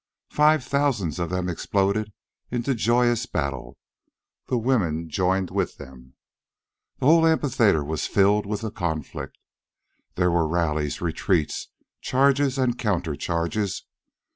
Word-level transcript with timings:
Five 0.31 0.63
thousands 0.63 1.19
of 1.19 1.29
them 1.29 1.47
exploded 1.47 2.11
into 2.49 2.73
joyous 2.73 3.27
battle. 3.27 3.77
The 4.47 4.57
women 4.57 5.11
joined 5.11 5.51
with 5.51 5.77
them. 5.77 6.15
The 6.97 7.05
whole 7.05 7.27
amphitheater 7.27 7.83
was 7.83 8.07
filled 8.07 8.47
with 8.47 8.61
the 8.61 8.71
conflict. 8.71 9.37
There 10.15 10.31
were 10.31 10.47
rallies, 10.47 11.01
retreats, 11.01 11.67
charges, 12.01 12.57
and 12.57 12.79
counter 12.79 13.15
charges. 13.15 13.83